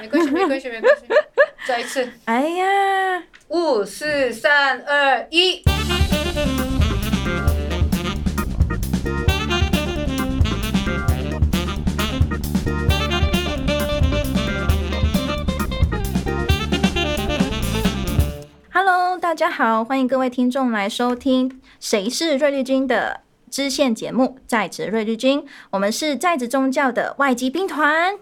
[0.00, 1.04] 没关系，没关系，没关系。
[1.68, 5.62] 再一次，哎呀，五四三二一。
[18.72, 23.20] Hello，大家好，欢迎各位听众来收听《谁是瑞律军》的
[23.50, 25.42] 支线节目《在职瑞律军》，
[25.72, 28.14] 我们是在职宗教的外籍兵团。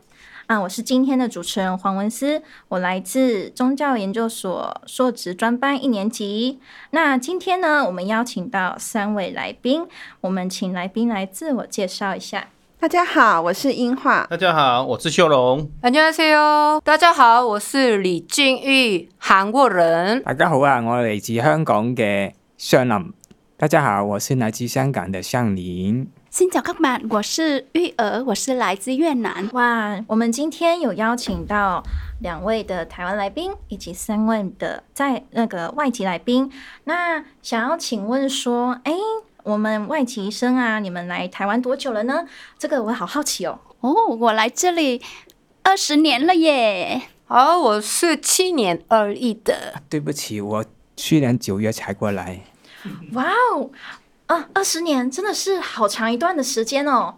[0.48, 6.60] 啊，我是今天的主持人黄文思，我来自宗教研究所硕职专班一年级。
[6.92, 9.88] 那今天呢，我们邀请到三位来宾，
[10.22, 12.50] 我们请来宾来自我介绍一下。
[12.78, 14.28] 大家好，我是英化。
[14.30, 15.72] 大家好，我是秀龙。
[15.82, 16.82] 안녕하세요。
[16.84, 20.22] 大家好，我是李静玉，韩国人。
[20.24, 23.14] 大家好啊，我来自香港嘅向林。
[23.56, 26.10] 大家好，我是来自香港的向林。
[26.39, 29.51] 新角克曼，我是玉儿，我是来自越南。
[29.55, 31.83] 哇，我们今天有邀请到
[32.21, 36.49] 两位的台湾来宾，以及三位的在那个外籍来宾。
[36.85, 38.93] 那想要请问说，哎，
[39.43, 42.25] 我们外籍生啊，你们来台湾多久了呢？
[42.57, 43.59] 这个我好好奇哦。
[43.81, 45.03] 哦，我来这里
[45.65, 47.03] 二十年了耶。
[47.27, 49.83] 哦，我是七年而已的。
[49.89, 50.65] 对不起，我
[50.95, 52.43] 去年九月才过来。
[53.15, 53.71] 哇哦。
[54.29, 57.17] 啊，二十年真的是好长一段的时间哦，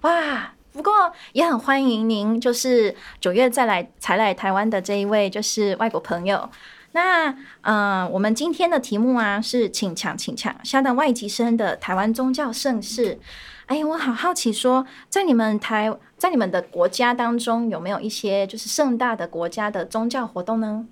[0.00, 0.54] 哇！
[0.72, 6.48] 不过也很欢迎您，就是九月再来才来台湾的这一位，就是外国朋友。
[6.92, 13.18] 那嗯、我们今天的题目啊是请抢，请抢，下到外籍生的台湾宗教盛事。
[13.66, 20.86] 哎，我好好奇说，在你们台，在你们的国家当中，有没有一些就是盛大的国家的宗教活动呢？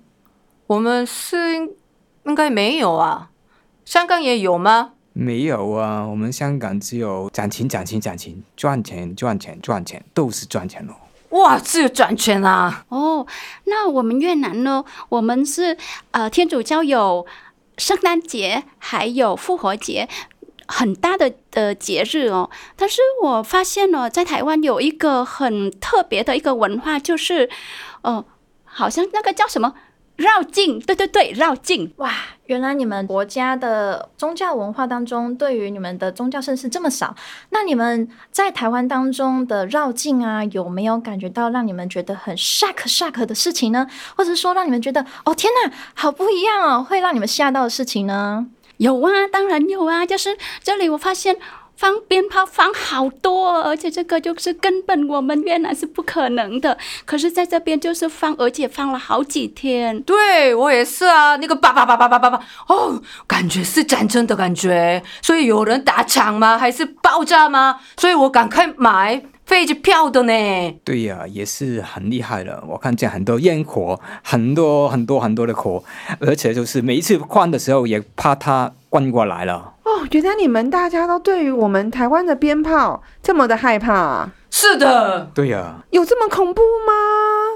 [0.67, 1.55] 我们是
[2.25, 3.31] 应该没有啊，
[3.83, 4.93] 香港也有吗？
[5.13, 10.93] 没有啊，我们香港只有赚钱、赚钱、赚钱，赚钱、赚钱、赚钱，都是赚钱哦。
[11.31, 12.85] 哇，只有赚钱啊！
[12.89, 13.25] 哦，
[13.65, 14.83] 那我们越南呢？
[15.09, 15.77] 我们是
[16.11, 17.25] 呃天主教有
[17.77, 20.09] 圣诞节，还有复活节，
[20.67, 22.49] 很大的的节日哦。
[22.75, 27.49] 但是我发现了，在台湾有一个很特别的一个文化，就是
[28.01, 28.23] 呃，
[28.65, 29.75] 好像那个叫什么？
[30.21, 31.91] 绕境，对对对，绕境。
[31.97, 32.13] 哇，
[32.45, 37.15] 原来你们国家的宗教文化当中，对于你们的宗教盛事这么少。
[37.49, 43.87] 那你们在台湾当中的绕境啊，有没有感觉到让你们觉得很 shock shock 的事情呢？
[44.15, 48.45] 或者说让你们觉得哦天哪，好不一样哦，会让你们吓到的事情呢？
[48.77, 51.37] 有啊，当然有啊，就是这里我发现。
[51.81, 56.77] 放鞭炮放好多，而且这个就是根本我们越南是不可能的。
[57.05, 59.99] 可是在这边就是放，而且放了好几天。
[60.03, 65.01] 对，我也是啊，那个叭叭叭叭叭叭叭，哦，感觉是战争的感觉。
[65.23, 66.55] 所以有人打抢吗？
[66.55, 67.79] 还是爆炸吗？
[67.97, 70.79] 所以我赶快买飞机票的呢。
[70.85, 72.63] 对呀、啊，也是很厉害的。
[72.69, 75.83] 我看见很多烟火，很多很多很多的火，
[76.21, 79.73] 而且就是每一次放的时候也怕它关过来了。
[79.83, 84.31] 哦，原来你们大家都对于我们台湾的鞭炮这么的害怕啊？
[84.49, 86.93] 是的，对呀、啊，有这么恐怖吗？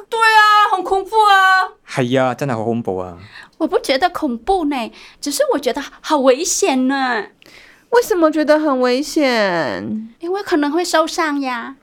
[0.09, 1.71] 对啊，很恐怖啊！
[1.87, 3.17] 系呀，真系好恐怖啊！
[3.57, 4.91] 我不觉得恐怖呢，
[5.21, 7.23] 只是我觉得好危险呢。
[7.91, 10.09] 为什么觉得很危险？
[10.19, 11.77] 因为可能会受伤呀。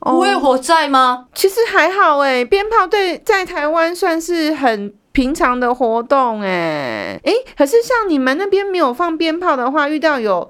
[0.00, 1.26] 不会火灾吗？
[1.34, 4.94] 其实还好哎，鞭炮对在台湾算是很。
[5.12, 10.48] 平常的活动，哎，哎，可是像你们那边没有放鞭炮的话，遇到有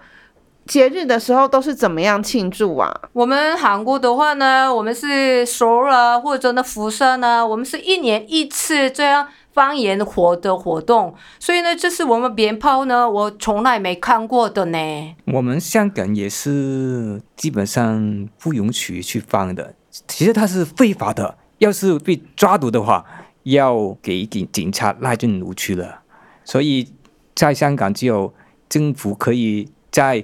[0.67, 2.95] 节日的时候都是怎么样庆祝啊？
[3.15, 14.79] 我们韩国的话呢，我们是首尔啊，或者那釜山呢，我们是一年一次这样放烟火的活动，所以呢，这是我们鞭炮呢，我从来没看过的呢。
[15.27, 19.75] 我们香港也是基本上不允许去放的，
[20.09, 23.05] 其实它是非法的，要是被抓到的话。
[23.45, 26.03] 要给警警察拉进狱去了，
[26.45, 26.87] 所以
[27.35, 28.35] 在香港只有
[28.69, 30.23] 政府可以在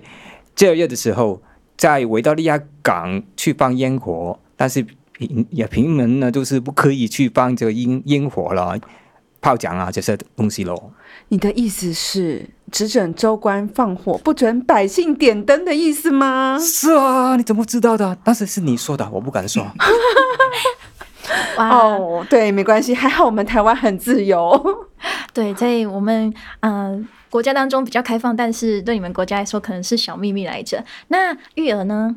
[0.54, 1.40] 这月的时候
[1.78, 8.78] 在维多利亚港去放烟火，但是平也平民呢，就是不可以去放这个烟烟火了，
[9.46, 10.90] 炮仗啊这些东西喽。
[11.28, 16.58] 你的意思是只准州官放火，不准百姓点灯的意思吗？
[16.60, 18.18] 是啊，你怎么知道的？
[18.24, 19.64] 但是是你说的，我不敢说。
[21.56, 24.60] 哦，对，没关系，还好我们台湾很自由。
[25.32, 30.84] 对，在我们嗯、呃、国家当中比较开放，但是对你们国家来说可能是小秘密来着。
[31.08, 32.16] 那育儿呢？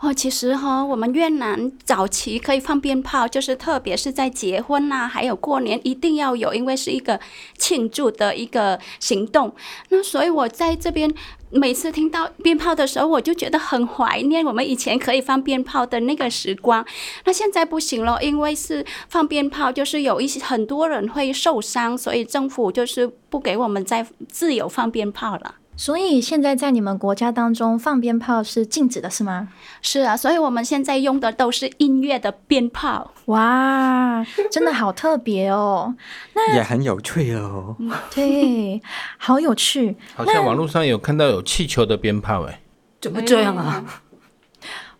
[0.00, 7.18] 哦，其实哈，我们越南早期可以放鞭炮，就是特别是在结婚呐、啊，还有过年一定要有，因为是一个
[7.56, 9.54] 庆祝的一个行动。
[9.88, 11.10] 那所以我在这边
[11.54, 16.84] 每次听到鞭炮的时候，我就觉得很怀念我们以前可以放鞭炮的那个时光。
[17.24, 25.54] 那现在不行了，因为是放鞭炮，就是有一些很多人会受伤，所以政府就是不给我们再自由放鞭炮了。
[25.76, 29.48] 所以现在在你们国家当中放鞭炮是禁止的，是吗？
[29.82, 33.12] 是啊，所以我们现在用的都是音乐的鞭炮。
[33.26, 35.94] 哇，真的好特别哦！
[36.34, 37.76] 那也很有趣哦。
[38.14, 38.80] 对，
[39.18, 39.96] 好有趣。
[40.14, 42.60] 好像网络上有看到有气球的鞭炮，哎，
[43.00, 43.84] 怎么这样啊？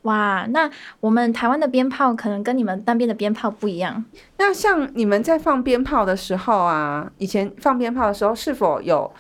[0.03, 0.69] 哇，那
[1.01, 4.05] 我们台湾的鞭炮可能跟你们那边的鞭炮不一样。
[4.39, 9.11] 那像你们在放鞭炮的时候啊，以前放鞭炮的时候是否有？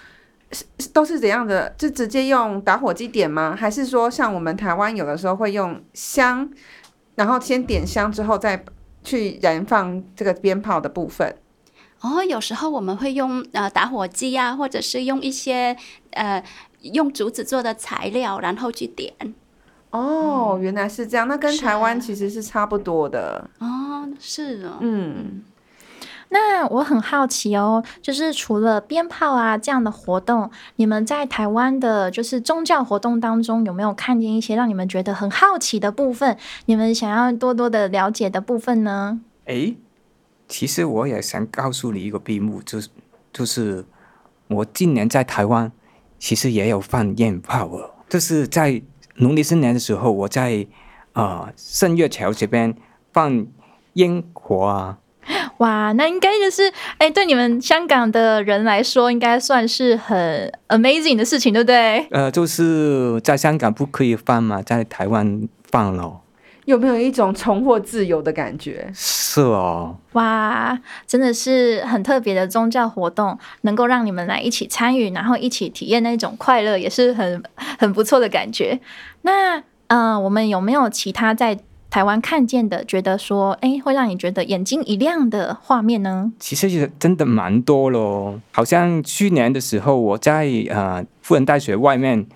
[0.92, 1.74] 都是怎样的？
[1.76, 3.56] 就直接用打火机点吗？
[3.58, 6.50] 还是说像我们台湾有的时候会用香，
[7.14, 8.64] 然后先点香之后再
[9.02, 11.36] 去燃放这个鞭炮的部分？
[12.00, 15.76] 哦，有时候我们会用呃打火机呀、啊，或者是用一些
[16.10, 16.44] 呃
[16.80, 19.14] 用竹子做的材料，然后去点。
[19.90, 21.26] 哦，原来是这样。
[21.28, 23.48] 那跟台湾其实是差不多的。
[23.58, 24.78] 哦，是哦。
[24.80, 25.42] 嗯。
[26.34, 36.36] 那我很好奇哦，就是除了鞭炮啊这样的活动，你们在台湾的，就是宗教活动当中，有没有看见一些让你们觉得很好奇的部分？
[36.66, 39.20] 你们想要多多的了解的部分呢？
[39.44, 39.76] 诶，
[40.48, 42.88] 其实我也想告诉你一个秘密，就是
[43.32, 43.84] 就是
[44.48, 45.70] 我今年在台湾，
[46.18, 48.82] 其实也有放烟炮哦，就是在
[49.18, 50.66] 农历新年的时候，我在
[51.12, 52.76] 啊圣月桥这边
[53.12, 53.46] 放
[53.92, 54.98] 烟火啊。
[55.58, 62.06] 哇，那应该就是哎，对你们香港的人来说，应该算是很 amazing 的事情，对不对？
[62.10, 66.20] 呃，就是在香港不可以放嘛，在台湾放了。
[66.64, 68.90] 有没有一种重获自由的感觉？
[68.94, 69.96] 是哦。
[70.12, 77.42] 哇，真的是很特别的宗教活动，能够让你们来一起参与，然后一起体验那种快乐，也是很
[77.78, 78.80] 很不错的感觉。
[79.22, 81.58] 那嗯、呃，我们有没有其他在？
[81.94, 86.32] 台湾看见的，觉得说，哎，会让你觉得眼睛一亮的画面呢？
[86.40, 88.40] 其实也真的蛮多咯。
[88.50, 92.26] 好像去年的时候，我在呃富仁大学外面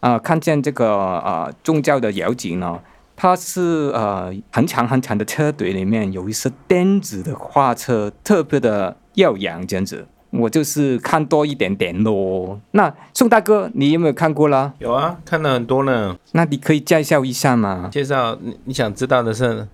[0.00, 0.88] 啊、看见这个
[1.18, 2.80] 呃宗教的摇景呢，
[3.14, 10.06] 它是呃很长很长的车队里面有一些电子的花车，特别的耀眼，这样子。
[10.32, 12.58] 我就是看多一点点咯。
[12.70, 14.72] 那宋大哥，你有没有看过啦？
[14.78, 16.16] 有啊，看了很多呢。
[16.32, 17.90] 那你可以介绍一下吗？
[17.92, 19.68] 介绍你你想知道的是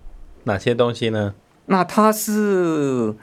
[0.44, 1.32] 哪些东西呢？
[1.66, 3.14] 那它是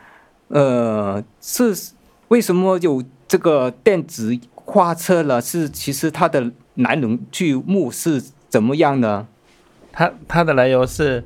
[0.48, 1.92] 呃是
[2.30, 5.42] 为什么有这个电子花车了？
[5.42, 9.28] 是其实它的来龙去脉是怎么样呢？
[9.92, 11.22] 它它的来由是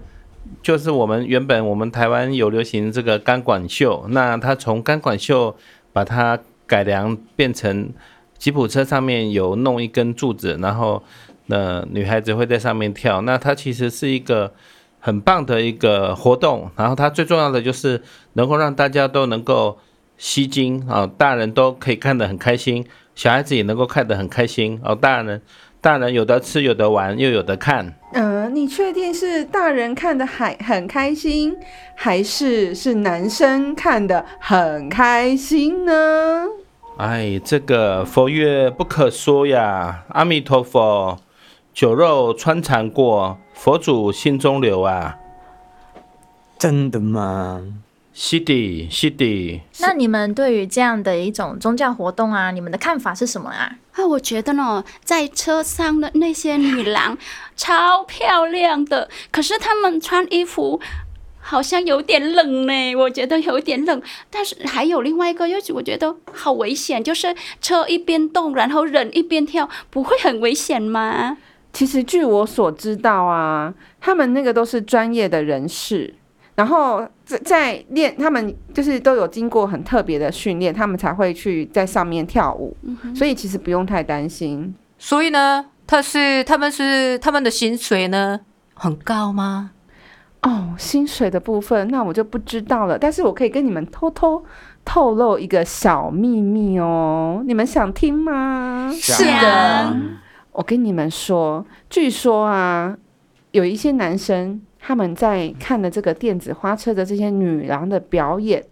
[0.63, 5.55] 就是我们原本我们台湾有流行这个钢管秀，那它从钢管秀。
[5.99, 7.91] 把它改良变成
[8.37, 11.03] 吉普车上面有弄一根柱子，然后
[11.49, 13.19] 呃女孩子会在上面跳。
[13.23, 14.53] 那它其实是一个
[15.01, 18.01] 很棒的一个活动，然后它最重要的就是
[18.35, 19.77] 能够让大家都能够
[20.17, 24.95] 吸睛啊，大人都可以看得很开心，小孩子也能够看得很开心哦。
[24.95, 25.41] 大人
[25.81, 27.93] 大人有的吃有的玩又有的看。
[28.13, 31.55] 嗯、呃，你确定是大人看得还很开心，
[31.95, 36.45] 还是是男生看得很开心呢？
[36.97, 41.17] 哎，这个佛曰不可说呀，阿弥陀佛，
[41.73, 45.17] 酒肉穿肠过，佛祖心中留啊。
[46.57, 47.61] 真的吗？
[48.21, 49.61] 是的，是的。
[49.79, 53.77] 那你们对于这样的一种宗教活动啊，你们的看法是什么啊？
[53.93, 57.17] 啊，我觉得呢，在车上的那些女郎
[57.55, 60.81] 超漂亮的，可是她们穿衣服
[61.39, 64.01] 好像有点冷呢，我觉得有点冷。
[64.29, 71.37] 但是还有另外一个，又是我觉得好危险，就是车一边动，然后人一边跳，不会很危险吗？
[71.71, 76.15] 其实据我所知道啊，他们那个都是专业的人士。
[76.59, 84.75] 然后在在练，他们就是都有经过很特别的训练，他们才会去在上面跳舞，嗯、所以其实不用太担心。
[84.97, 88.41] 所以呢，他是他们是他们的薪水呢
[88.73, 89.71] 很高吗？
[90.41, 94.43] 哦，薪水的部分那我就不知道了，但是我可以跟你们偷偷
[94.83, 98.91] 透露一个小秘密哦，你们想听吗？
[98.93, 99.95] 是的，
[100.51, 102.97] 我跟你们说，据说啊，
[103.51, 104.61] 有一些男生。
[104.79, 108.63] 他们在看的这个电子花车的这些女郎的表演，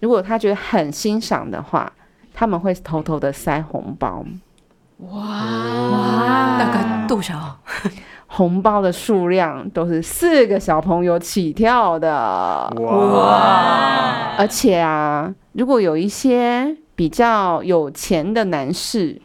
[0.00, 1.92] 如果他觉得很欣赏的话，
[2.32, 4.24] 他们会偷偷的塞红包。
[4.98, 7.58] 哇哇，大概多少？
[8.28, 12.72] 红包的数量都是四个小朋友起跳的。
[12.80, 14.34] 哇！
[14.38, 19.20] 而且啊，如果有一些比较有钱的男士，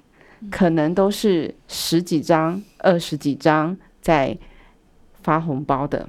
[0.49, 4.37] 可能都是十几张、二十几张在
[5.23, 6.07] 发红包的。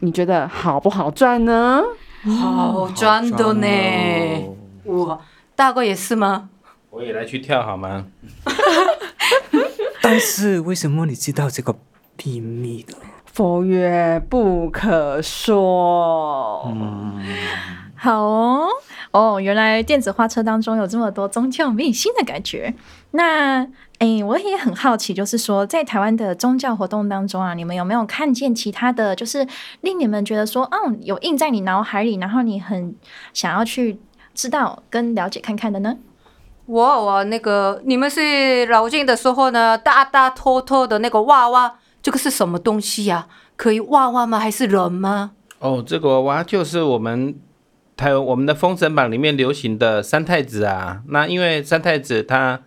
[0.00, 1.82] 你觉得好不好赚呢？
[2.40, 3.66] 好赚的呢！
[4.84, 5.20] 哇，
[5.54, 6.48] 大哥也是吗？
[6.90, 8.06] 我也来去跳好吗？
[10.02, 11.74] 但是为什么你知道这个
[12.22, 12.94] 秘密的？
[13.26, 16.64] 佛曰不可说。
[16.66, 17.22] 嗯，
[18.00, 18.68] 好哦，
[19.10, 22.72] 哦，原来电子花车当中有这么多宗教迷信的感觉。
[23.10, 23.66] 那，
[23.98, 29.44] 哎，我也很好奇，就是说，在台湾的宗教活动当中啊，你们有没有看见其他的就是
[29.80, 32.94] 令你们觉得说，嗯，有印在你脑海里，然后你很
[33.34, 33.98] 想要去
[34.32, 35.96] 知道跟了解看看的呢？
[36.66, 41.78] 我我那个，你们是老境的时候呢，大大拖拖的那个娃娃。
[42.00, 43.28] 这个是什么东西呀、啊？
[43.56, 44.38] 可以娃娃吗？
[44.38, 45.32] 还是人吗？
[45.58, 47.34] 哦，这个娃娃就是我们
[47.98, 51.02] 台我们的《封神榜》里面流行的三太子啊。
[51.08, 52.62] 那因为三太子他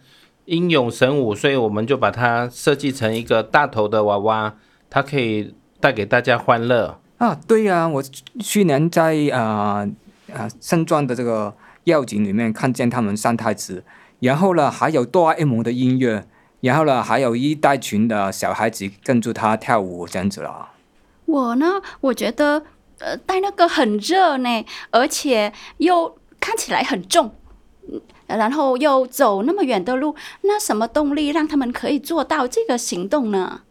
[0.46, 4.54] 英勇神武，所以我们就把它设计成一个大头的娃娃，
[4.90, 7.36] 它可以带给大家欢乐啊。
[7.48, 8.04] 对呀、啊，我
[8.40, 9.88] 去年在啊
[10.34, 13.86] 啊盛装的这个药景里面看见他们三太子，
[14.20, 16.28] 然后呢还有哆啦 A 梦的音乐。
[16.62, 20.70] 然后呢，还有一大群的小孩子跟着他跳舞，这样子了。
[21.26, 22.62] 我呢，我觉得，
[23.02, 27.32] 呃，戴那个很热呢，而且又看起来很重，
[28.28, 33.62] 然后又走那么远的路，那什么动力让他们可以做到这个行动呢？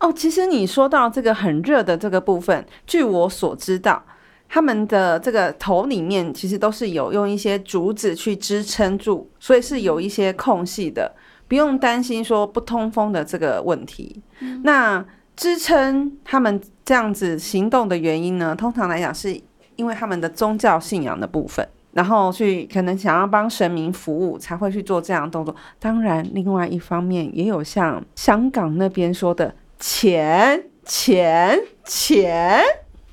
[0.00, 4.04] 哦，其实你说到这个很热的这个部分，据我所知道，
[4.48, 11.14] 他们的这个头里面其实都是有用一些竹子去支撑住，所以是有一些空隙的。
[11.46, 14.22] 不用担心说不通风的这个问题。
[14.40, 15.04] 嗯、那
[15.36, 18.54] 支撑他们这样子行动的原因呢？
[18.54, 19.40] 通常来讲，是
[19.76, 25.54] 因为他们的宗教信仰的部分，然后去可能想要帮神明服务，才会去做这样的动作。
[25.78, 32.62] 当然，另外一方面也有像香港那边说的钱钱钱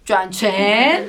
[0.05, 1.07] 转钱。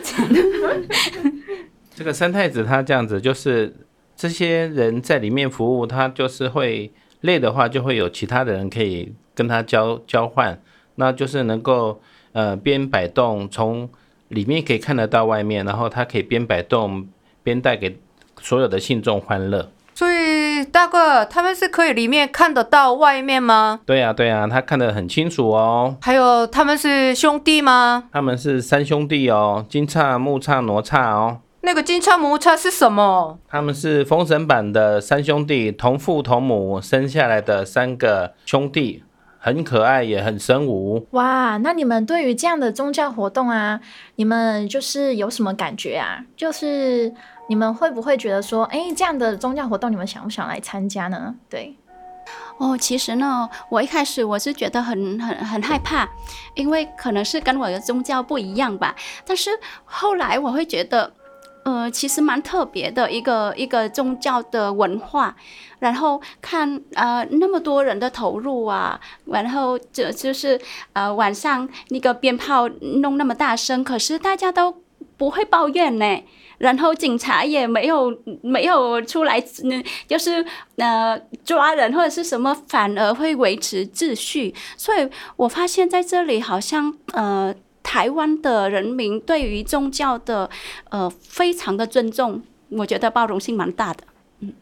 [1.94, 3.74] 这个三太子他这样子，就是
[4.16, 6.92] 这些人在里面服务，他就是会。
[7.22, 10.60] 累的话，就会有其他的人可以跟他交交换，
[10.96, 12.00] 那就是能够
[12.32, 13.88] 呃边摆动，从
[14.28, 17.06] 里面可以看得到外面，然后它可以边摆动
[17.42, 17.98] 边带给
[18.40, 19.70] 所有的信众欢乐。
[19.94, 23.80] 所以大哥，他们是可以里面看得到外面吗？
[23.84, 25.96] 对呀、啊、对呀、啊，他看得很清楚哦。
[26.00, 28.04] 还有他们是兄弟吗？
[28.10, 31.40] 他们是三兄弟哦，金叉、木叉、哪叉哦。
[31.60, 33.38] 那个金叉母叉是什么？
[33.46, 39.04] 他们是封神版的三兄弟，同父同母生下来的三个兄弟，
[39.44, 41.04] 很可爱，也很生武。
[41.10, 43.80] 哇，那你们对于这样的宗教活动啊，
[44.14, 46.24] 你们就是有什么感觉啊？
[46.36, 47.12] 就是
[47.48, 51.34] 你们会不会觉得说，哎，这样的宗教活动，你们想不想来参加呢？
[51.50, 51.76] 对，
[52.58, 56.08] 哦，其实呢，我一开始我是觉得很很很害怕，
[56.54, 58.94] 因为可能是跟我的宗教不一样吧。
[59.26, 59.50] 但是
[59.84, 61.12] 后来我会觉得。
[61.64, 65.36] 呃，其实蛮特别的一个一个宗教的文化，
[65.78, 70.60] 然后看呃那么多人的投入啊，然后这就，是
[70.92, 74.74] 呃晚上那个鞭炮弄那么大声，可是大家都
[75.16, 76.24] 不会抱怨呢，
[76.58, 79.40] 然后警察也没有没有出来，
[80.08, 80.44] 就是
[80.76, 87.54] 呃抓人或者是什么，反而会维持秩序，所以我发现在这里好像呃。
[87.82, 90.48] 台湾的人民对于宗教的
[90.90, 94.04] 呃非常的尊重，我觉得包容性蛮大的。
[94.40, 94.52] 嗯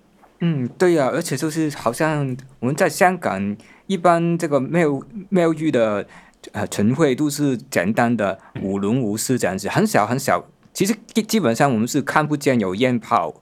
[0.41, 6.07] 嗯，对呀、而且就是好像我们在香港一般这个庙庙宇的
[6.53, 10.45] 呃晨会都是简单的舞龙舞狮这样子，很小很小。
[10.73, 13.35] 其实基基本上我们是看不见有烟炮，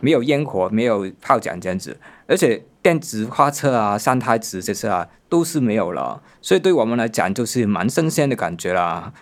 [0.00, 9.12] 没有烟火，没有炮仗这样子，而且电子花车啊、三太子这些啊都是没有了，所以对我们来讲就是蛮新鲜的感觉啦。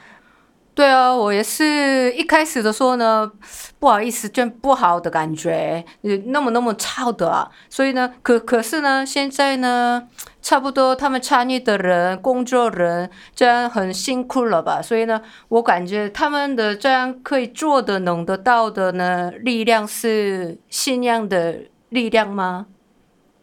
[0.75, 3.31] 对啊，我也是一开始的时候呢，
[3.79, 5.85] 不好意思，就不好的感觉，
[6.27, 10.09] 那么那么差的啊，所以呢，可可是呢，现在呢，
[10.43, 22.67] 差不多他们参与的人、工作人这样很辛苦了吧，所以呢，我感觉他们的这样可以做的、能得到的呢，力量是信仰的力量吗？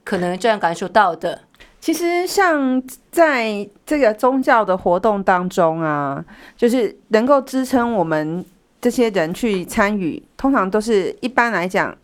[0.03, 1.43] 可能这样感受到的。
[1.81, 6.23] 其实，像在这个宗教的活动当中啊，
[6.55, 8.45] 就是能够支撑我们
[8.79, 11.97] 这些人去参与，通常都是一般来讲，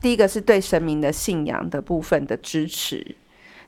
[0.00, 3.04] 第一个是对神明的信仰的部分的支持，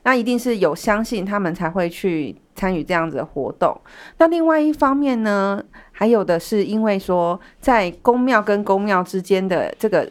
[0.03, 3.77] 那一定是有相信他们才会去参与这样子的活动。
[4.19, 10.09] 那另外一方面呢，还有的是因为说，在宫庙跟宫庙之间的这个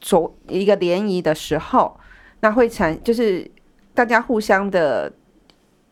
[0.00, 1.96] 所一个联谊的时候，
[2.40, 3.48] 那会产就是。
[3.98, 5.12] 大家互相的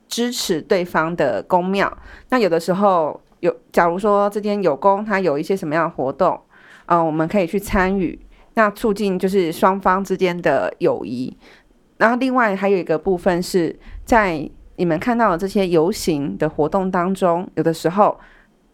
[0.07, 1.93] 支持对方的宫庙。
[2.29, 6.33] 那有的时候有，假如说这间有宫它有一些什么样的活动，
[6.85, 8.17] 啊、呃，我们可以去参与，
[8.55, 11.37] 那促进就是双方之间的友谊。
[11.97, 18.17] 然后另外还有一个部分是在你们看到的这些游行的活动当中，有的时候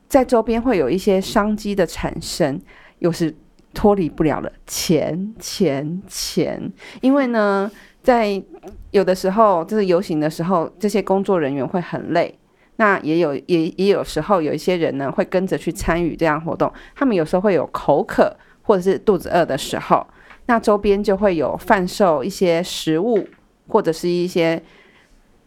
[0.08, 2.60] 在周边会有一些商机的产生，
[2.98, 3.34] 又是
[3.72, 6.70] 脱离不了了钱钱钱。
[7.00, 7.70] 因为呢，
[8.02, 8.42] 在
[8.90, 12.38] 有的时候就是游行的时候，这些工作人员会很累，
[12.76, 20.06] 那也有也也有时候有一些人呢会跟着去参与这样活动，他们有时候会有口渴或者是肚子饿的时候。
[20.46, 23.24] 那周边就会有贩售一些食物，
[23.68, 24.60] 或者是一些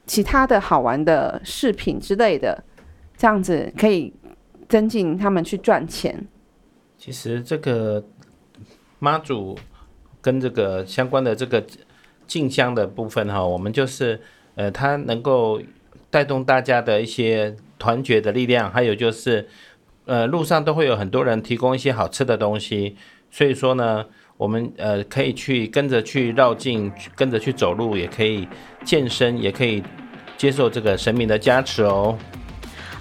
[0.05, 2.63] 其他的好玩的饰品之类的，
[3.17, 4.13] 这样子可以
[4.69, 6.25] 增进他们去赚钱。
[6.97, 8.03] 其实这个
[8.99, 9.57] 妈祖
[10.21, 11.61] 跟这个相关的这个
[12.27, 14.19] 进香的部分哈，我们就是
[14.55, 15.61] 呃，它能够
[16.09, 19.47] 带动大家的一些团结的力量，还有就是
[20.05, 22.95] 呃，路上都会有很多人提供一些好吃的东西，
[23.31, 24.05] 所以说呢。
[24.37, 28.45] 我们呃可以去跟着去绕境，跟着去走路，也可以
[28.83, 29.81] 健身，也可以
[30.35, 32.17] 接受这个神明的加持哦。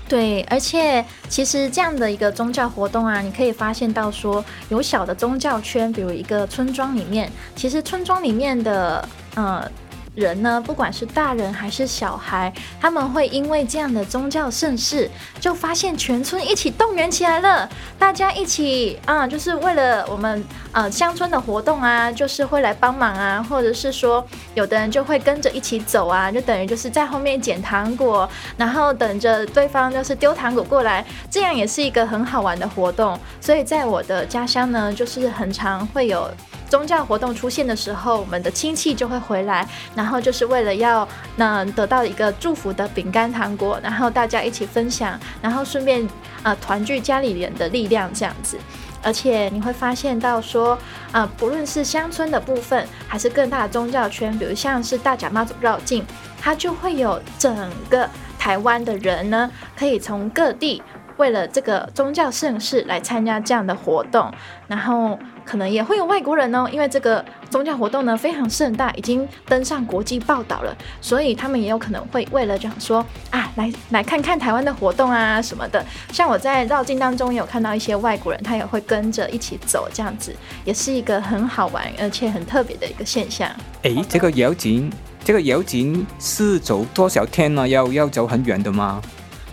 [0.09, 9.71] 对，而且其实这样的一个宗教活动啊，你可以发现到说，有小的宗教圈，比如一个村庄里面，其实村庄里面的呃。
[10.15, 17.69] 人呢，不管是大人还是小孩，他们会因为这样的宗教盛事，就发现全村一起动员起来了，
[17.99, 33.19] 大家一起啊，就是为了我们呃乡村的活动啊，就是会来帮忙啊，或者是说有的人就会跟着一起走啊，就等于就是在后面捡糖果，然后等着对方就是丢糖果过来，这样也是一个很好玩的活动。
[33.41, 36.31] 所以在我的家乡呢，就是很常会有。
[36.75, 39.65] 宗教活动出现的时候，我们的亲戚就会回来，
[39.95, 46.05] 然后就是为了要能得到一个祝福的饼干糖果，然后大家一起分享，然后顺便
[46.43, 48.59] 呃团聚家里人的力量这样子。
[49.05, 50.77] 而且你会发现到说
[51.13, 56.05] 啊、不论是乡村的部分，还是更大的宗教圈，比如像是大甲妈祖绕境，
[56.41, 60.83] 它就会有整个台湾的人呢，可以从各地。
[61.17, 64.31] 为了这个宗教盛事来参加这样的活动，
[64.67, 75.85] 然后可能也会有外国人哦，因为这个宗教活动呢非常盛大，已经登上国际报道了，所以他们也有可能会为了这样说啊，来来看看台湾的活动啊什么的。
[76.13, 83.49] 像我在绕境当中也有看到一些外国人，他也会跟着一起走，这样子也是一个很好玩而且很特别的一个现象。
[83.83, 84.91] 哎，这个游景，
[85.23, 87.69] 这个游景是走多少天呢？
[87.69, 89.01] 要要走很远的吗？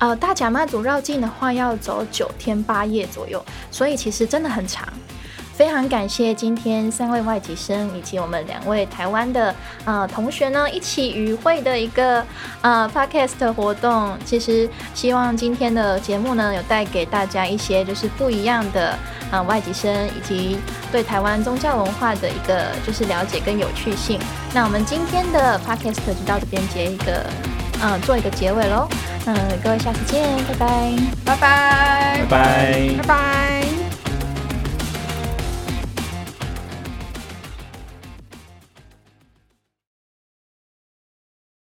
[0.01, 4.91] 呃，大甲妈祖绕境的话要走九天八夜左右，所以其实真的很长。
[5.53, 9.53] 非常感谢今天三位外籍生以及我们两位台湾的
[9.85, 12.25] 呃同学呢一起与会的一个
[12.61, 14.17] 呃 podcast 活动。
[14.25, 18.97] 其实希望今天的节目呢有带给大家一些就是不一样的
[19.29, 20.57] 呃外籍生以及
[20.91, 24.19] 对台湾宗教文化的一个就是了解跟有趣性。
[24.51, 27.23] 那我们今天的 podcast 就到这边结一个
[27.83, 28.87] 嗯、呃、做一个结尾喽。
[29.27, 30.91] 嗯，各位下次见，拜拜，
[31.25, 33.70] 拜拜，拜拜，拜拜。